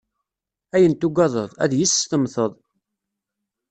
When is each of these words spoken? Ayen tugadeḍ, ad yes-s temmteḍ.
Ayen 0.75 0.93
tugadeḍ, 1.01 1.51
ad 1.63 1.71
yes-s 1.79 2.01
temmteḍ. 2.09 2.51